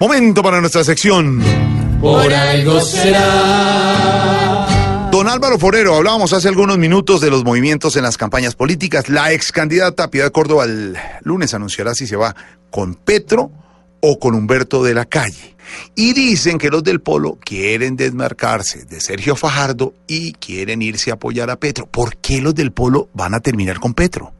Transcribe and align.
Momento 0.00 0.44
para 0.44 0.60
nuestra 0.60 0.84
sección. 0.84 1.42
Por 2.00 2.32
algo 2.32 2.80
será. 2.80 4.68
Don 5.10 5.26
Álvaro 5.28 5.58
Forero, 5.58 5.96
hablábamos 5.96 6.32
hace 6.32 6.46
algunos 6.46 6.78
minutos 6.78 7.20
de 7.20 7.30
los 7.30 7.42
movimientos 7.42 7.96
en 7.96 8.04
las 8.04 8.16
campañas 8.16 8.54
políticas. 8.54 9.08
La 9.08 9.32
ex 9.32 9.50
candidata 9.50 10.08
Piedad 10.08 10.30
Córdoba 10.30 10.66
el 10.66 10.96
lunes 11.22 11.52
anunciará 11.52 11.96
si 11.96 12.06
se 12.06 12.14
va 12.14 12.36
con 12.70 12.94
Petro 12.94 13.50
o 14.00 14.20
con 14.20 14.36
Humberto 14.36 14.84
de 14.84 14.94
la 14.94 15.04
Calle. 15.04 15.56
Y 15.96 16.12
dicen 16.12 16.58
que 16.58 16.70
los 16.70 16.84
del 16.84 17.00
Polo 17.00 17.36
quieren 17.44 17.96
desmarcarse 17.96 18.84
de 18.84 19.00
Sergio 19.00 19.34
Fajardo 19.34 19.94
y 20.06 20.32
quieren 20.34 20.80
irse 20.80 21.10
a 21.10 21.14
apoyar 21.14 21.50
a 21.50 21.56
Petro. 21.56 21.86
¿Por 21.86 22.18
qué 22.18 22.40
los 22.40 22.54
del 22.54 22.70
Polo 22.70 23.08
van 23.14 23.34
a 23.34 23.40
terminar 23.40 23.80
con 23.80 23.94
Petro? 23.94 24.32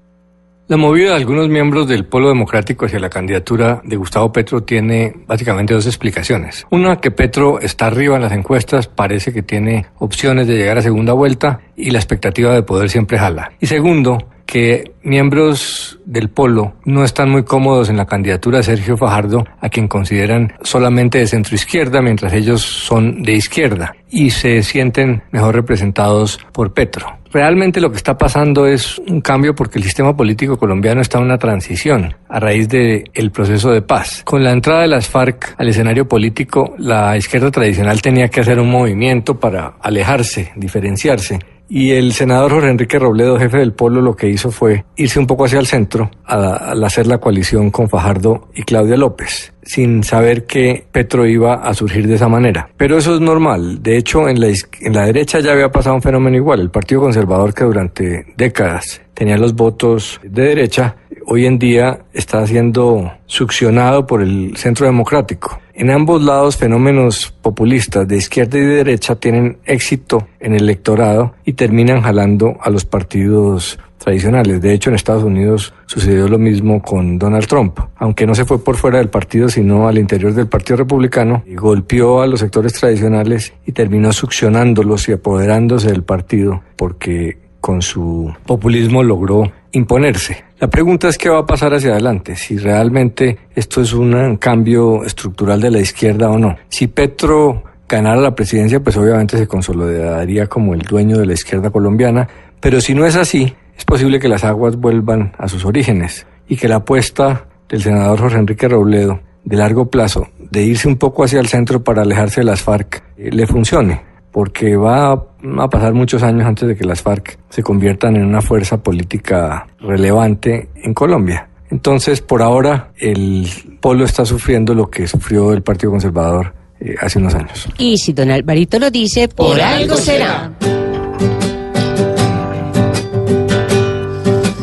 La 0.68 0.76
movida 0.76 1.12
de 1.12 1.16
algunos 1.16 1.48
miembros 1.48 1.88
del 1.88 2.04
Polo 2.04 2.28
Democrático 2.28 2.84
hacia 2.84 2.98
la 2.98 3.08
candidatura 3.08 3.80
de 3.84 3.96
Gustavo 3.96 4.30
Petro 4.30 4.64
tiene 4.64 5.14
básicamente 5.26 5.72
dos 5.72 5.86
explicaciones. 5.86 6.66
Una, 6.68 6.96
que 6.96 7.10
Petro 7.10 7.58
está 7.58 7.86
arriba 7.86 8.16
en 8.16 8.22
las 8.22 8.32
encuestas, 8.32 8.86
parece 8.86 9.32
que 9.32 9.42
tiene 9.42 9.86
opciones 9.98 10.46
de 10.46 10.58
llegar 10.58 10.76
a 10.76 10.82
segunda 10.82 11.14
vuelta 11.14 11.60
y 11.74 11.90
la 11.90 11.98
expectativa 11.98 12.52
de 12.52 12.64
poder 12.64 12.90
siempre 12.90 13.18
jala. 13.18 13.50
Y 13.60 13.66
segundo, 13.66 14.18
que 14.44 14.92
miembros 15.02 15.98
del 16.04 16.28
Polo 16.28 16.74
no 16.84 17.02
están 17.02 17.30
muy 17.30 17.44
cómodos 17.44 17.88
en 17.88 17.98
la 17.98 18.06
candidatura 18.06 18.58
de 18.58 18.64
Sergio 18.64 18.96
Fajardo, 18.98 19.44
a 19.60 19.70
quien 19.70 19.88
consideran 19.88 20.54
solamente 20.62 21.18
de 21.18 21.26
centro 21.26 21.54
izquierda, 21.54 22.02
mientras 22.02 22.32
ellos 22.32 22.62
son 22.62 23.22
de 23.22 23.32
izquierda, 23.32 23.94
y 24.10 24.30
se 24.30 24.62
sienten 24.62 25.22
mejor 25.30 25.54
representados 25.54 26.38
por 26.52 26.72
Petro. 26.72 27.17
Realmente 27.32 27.80
lo 27.80 27.90
que 27.90 27.96
está 27.96 28.16
pasando 28.16 28.66
es 28.66 28.98
un 28.98 29.20
cambio 29.20 29.54
porque 29.54 29.78
el 29.78 29.84
sistema 29.84 30.16
político 30.16 30.58
colombiano 30.58 31.00
está 31.00 31.18
en 31.18 31.24
una 31.24 31.38
transición 31.38 32.14
a 32.28 32.40
raíz 32.40 32.68
del 32.68 33.10
el 33.12 33.30
proceso 33.30 33.70
de 33.70 33.82
paz. 33.82 34.22
Con 34.24 34.42
la 34.42 34.52
entrada 34.52 34.82
de 34.82 34.88
las 34.88 35.08
FARC 35.08 35.54
al 35.58 35.68
escenario 35.68 36.08
político, 36.08 36.74
la 36.78 37.16
izquierda 37.16 37.50
tradicional 37.50 38.00
tenía 38.00 38.28
que 38.28 38.40
hacer 38.40 38.58
un 38.58 38.70
movimiento 38.70 39.38
para 39.38 39.74
alejarse, 39.80 40.52
diferenciarse. 40.56 41.38
Y 41.70 41.92
el 41.92 42.12
senador 42.12 42.52
Jorge 42.52 42.70
Enrique 42.70 42.98
Robledo, 42.98 43.38
jefe 43.38 43.58
del 43.58 43.72
Polo, 43.72 44.00
lo 44.00 44.16
que 44.16 44.28
hizo 44.28 44.50
fue 44.50 44.84
irse 44.96 45.18
un 45.18 45.26
poco 45.26 45.44
hacia 45.44 45.58
el 45.58 45.66
centro 45.66 46.10
al 46.24 46.82
hacer 46.82 47.06
la 47.06 47.18
coalición 47.18 47.70
con 47.70 47.88
Fajardo 47.90 48.48
y 48.54 48.62
Claudia 48.62 48.96
López, 48.96 49.52
sin 49.62 50.02
saber 50.02 50.46
que 50.46 50.86
Petro 50.90 51.26
iba 51.26 51.54
a 51.54 51.74
surgir 51.74 52.06
de 52.06 52.14
esa 52.14 52.28
manera. 52.28 52.70
Pero 52.76 52.96
eso 52.96 53.14
es 53.14 53.20
normal. 53.20 53.82
De 53.82 53.98
hecho, 53.98 54.28
en 54.28 54.40
la, 54.40 54.48
en 54.48 54.94
la 54.94 55.06
derecha 55.06 55.40
ya 55.40 55.52
había 55.52 55.70
pasado 55.70 55.96
un 55.96 56.02
fenómeno 56.02 56.36
igual. 56.36 56.60
El 56.60 56.70
Partido 56.70 57.02
Conservador, 57.02 57.52
que 57.52 57.64
durante 57.64 58.26
décadas 58.36 59.02
tenía 59.12 59.36
los 59.36 59.54
votos 59.54 60.20
de 60.22 60.42
derecha, 60.42 60.96
hoy 61.30 61.44
en 61.44 61.58
día 61.58 62.00
está 62.14 62.46
siendo 62.46 63.12
succionado 63.26 64.06
por 64.06 64.22
el 64.22 64.56
centro 64.56 64.86
democrático. 64.86 65.60
En 65.74 65.90
ambos 65.90 66.22
lados, 66.22 66.56
fenómenos 66.56 67.34
populistas 67.42 68.08
de 68.08 68.16
izquierda 68.16 68.58
y 68.58 68.62
de 68.62 68.76
derecha 68.76 69.14
tienen 69.14 69.58
éxito 69.66 70.26
en 70.40 70.54
el 70.54 70.62
electorado 70.62 71.34
y 71.44 71.52
terminan 71.52 72.00
jalando 72.00 72.56
a 72.62 72.70
los 72.70 72.86
partidos 72.86 73.78
tradicionales. 73.98 74.62
De 74.62 74.72
hecho, 74.72 74.88
en 74.88 74.96
Estados 74.96 75.22
Unidos 75.22 75.74
sucedió 75.84 76.28
lo 76.28 76.38
mismo 76.38 76.80
con 76.80 77.18
Donald 77.18 77.46
Trump, 77.46 77.78
aunque 77.96 78.26
no 78.26 78.34
se 78.34 78.46
fue 78.46 78.64
por 78.64 78.76
fuera 78.76 78.98
del 78.98 79.10
partido, 79.10 79.50
sino 79.50 79.86
al 79.86 79.98
interior 79.98 80.32
del 80.32 80.48
Partido 80.48 80.78
Republicano, 80.78 81.42
y 81.46 81.54
golpeó 81.56 82.22
a 82.22 82.26
los 82.26 82.40
sectores 82.40 82.72
tradicionales 82.72 83.52
y 83.66 83.72
terminó 83.72 84.12
succionándolos 84.12 85.08
y 85.10 85.12
apoderándose 85.12 85.88
del 85.88 86.04
partido, 86.04 86.62
porque 86.76 87.36
con 87.60 87.82
su 87.82 88.32
populismo 88.46 89.02
logró 89.02 89.52
imponerse. 89.72 90.47
La 90.60 90.66
pregunta 90.66 91.06
es 91.06 91.16
qué 91.16 91.28
va 91.28 91.38
a 91.38 91.46
pasar 91.46 91.72
hacia 91.72 91.92
adelante, 91.92 92.34
si 92.34 92.58
realmente 92.58 93.38
esto 93.54 93.80
es 93.80 93.92
un 93.92 94.38
cambio 94.38 95.04
estructural 95.04 95.60
de 95.60 95.70
la 95.70 95.78
izquierda 95.78 96.28
o 96.30 96.36
no. 96.36 96.56
Si 96.68 96.88
Petro 96.88 97.62
ganara 97.88 98.20
la 98.20 98.34
presidencia, 98.34 98.80
pues 98.80 98.96
obviamente 98.96 99.38
se 99.38 99.46
consolidaría 99.46 100.48
como 100.48 100.74
el 100.74 100.80
dueño 100.80 101.16
de 101.16 101.26
la 101.26 101.34
izquierda 101.34 101.70
colombiana, 101.70 102.26
pero 102.58 102.80
si 102.80 102.92
no 102.92 103.06
es 103.06 103.14
así, 103.14 103.54
es 103.76 103.84
posible 103.84 104.18
que 104.18 104.26
las 104.26 104.42
aguas 104.42 104.74
vuelvan 104.74 105.32
a 105.38 105.46
sus 105.46 105.64
orígenes 105.64 106.26
y 106.48 106.56
que 106.56 106.66
la 106.66 106.76
apuesta 106.76 107.46
del 107.68 107.80
senador 107.80 108.18
Jorge 108.18 108.38
Enrique 108.38 108.66
Robledo 108.66 109.20
de 109.44 109.56
largo 109.56 109.88
plazo, 109.88 110.26
de 110.50 110.62
irse 110.64 110.88
un 110.88 110.96
poco 110.96 111.22
hacia 111.22 111.38
el 111.38 111.46
centro 111.46 111.84
para 111.84 112.02
alejarse 112.02 112.40
de 112.40 112.46
las 112.46 112.62
FARC, 112.62 113.04
eh, 113.16 113.30
le 113.30 113.46
funcione 113.46 114.07
porque 114.32 114.76
va 114.76 115.12
a 115.12 115.68
pasar 115.68 115.94
muchos 115.94 116.22
años 116.22 116.46
antes 116.46 116.68
de 116.68 116.76
que 116.76 116.84
las 116.84 117.02
FARC 117.02 117.38
se 117.48 117.62
conviertan 117.62 118.16
en 118.16 118.24
una 118.24 118.40
fuerza 118.40 118.78
política 118.78 119.66
relevante 119.80 120.68
en 120.76 120.94
Colombia. 120.94 121.48
Entonces, 121.70 122.20
por 122.20 122.42
ahora, 122.42 122.92
el 122.96 123.46
polo 123.80 124.04
está 124.04 124.24
sufriendo 124.24 124.74
lo 124.74 124.90
que 124.90 125.06
sufrió 125.06 125.52
el 125.52 125.62
Partido 125.62 125.92
Conservador 125.92 126.54
eh, 126.80 126.94
hace 127.00 127.18
unos 127.18 127.34
años. 127.34 127.68
Y 127.78 127.98
si 127.98 128.12
don 128.12 128.30
Alvarito 128.30 128.78
lo 128.78 128.90
dice, 128.90 129.28
por, 129.28 129.48
Por 129.48 129.60
algo 129.60 129.92
algo 129.92 129.96
será. 129.96 130.52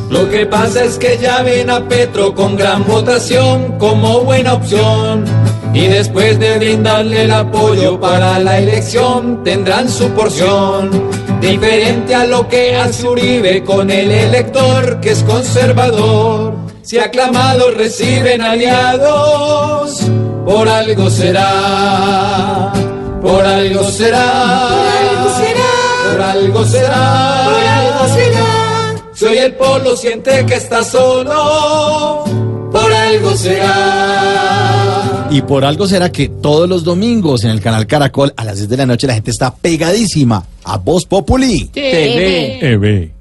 Lo 0.10 0.30
que 0.30 0.46
pasa 0.46 0.84
es 0.84 0.98
que 0.98 1.18
ya 1.22 1.44
ven 1.44 1.70
a 1.70 1.88
Petro 1.88 2.34
con 2.34 2.56
gran 2.56 2.86
votación 2.86 3.78
como 3.78 4.22
buena 4.22 4.54
opción. 4.54 5.26
Y 5.76 5.88
después 5.88 6.40
de 6.40 6.58
brindarle 6.58 7.24
el 7.24 7.32
apoyo 7.32 8.00
para 8.00 8.40
la 8.40 8.60
elección, 8.60 9.44
tendrán 9.44 9.90
su 9.90 10.10
porción. 10.12 10.90
Diferente 11.42 12.16
a 12.16 12.26
lo 12.26 12.48
que 12.48 12.78
hace 12.78 13.06
Uribe 13.06 13.62
con 13.66 13.92
el 13.92 14.10
elector 14.10 15.02
que 15.02 15.12
es 15.12 15.22
conservador. 15.24 16.54
Si 16.82 16.98
aclamados 16.98 17.76
reciben 17.76 18.42
aliados, 18.42 20.00
por 20.46 20.70
algo 20.70 21.10
será. 21.10 22.72
Por 23.22 23.44
algo 23.44 23.84
será. 23.84 24.70
Por 26.10 26.22
algo 26.22 26.64
será. 26.66 27.50
Por 27.52 27.68
algo 27.68 28.08
será. 28.16 28.96
Si 29.14 29.26
hoy 29.26 29.38
el 29.40 29.56
polo 29.56 29.98
siente 29.98 30.46
que 30.46 30.56
está 30.56 30.86
solo, 30.86 32.24
por 32.72 32.94
algo 32.94 33.36
será. 33.36 34.85
Y 35.36 35.42
por 35.42 35.66
algo 35.66 35.86
será 35.86 36.14
que 36.14 36.30
todos 36.30 36.70
los 36.70 36.86
domingos 36.86 37.44
en 37.44 37.50
el 37.50 37.60
canal 37.60 37.86
Caracol 37.88 38.34
a 38.38 38.46
las 38.46 38.56
10 38.56 38.70
de 38.70 38.78
la 38.78 38.86
noche 38.86 39.06
la 39.06 39.16
gente 39.16 39.32
está 39.32 39.54
pegadísima 39.54 40.42
a 40.64 40.78
Voz 40.78 41.06
Populi. 41.06 41.66
TV. 41.74 42.58
TV. 42.62 43.15